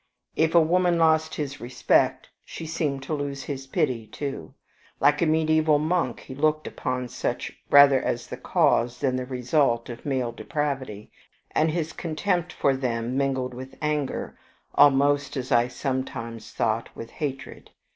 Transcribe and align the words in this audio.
If 0.35 0.55
a 0.55 0.59
woman 0.59 0.97
lost 0.97 1.35
his 1.35 1.61
respect 1.61 2.27
she 2.43 2.65
seemed 2.65 3.03
to 3.03 3.13
lose 3.13 3.43
his 3.43 3.67
pity 3.67 4.07
too. 4.07 4.55
Like 4.99 5.21
a 5.21 5.27
mediaeval 5.27 5.77
monk, 5.77 6.21
he 6.21 6.33
looked 6.33 6.65
upon 6.65 7.07
such 7.07 7.51
rather 7.69 8.01
as 8.01 8.25
the 8.25 8.37
cause 8.37 8.97
than 8.97 9.15
the 9.15 9.27
result 9.27 9.89
of 9.89 10.03
male 10.03 10.31
depravity, 10.31 11.11
and 11.51 11.69
his 11.69 11.93
contempt 11.93 12.51
for 12.51 12.75
them 12.75 13.15
mingled 13.15 13.53
with 13.53 13.77
anger, 13.79 14.39
almost, 14.73 15.37
as 15.37 15.51
I 15.51 15.67
sometimes 15.67 16.51
thought, 16.51 16.89
with 16.95 17.11
hatred. 17.11 17.69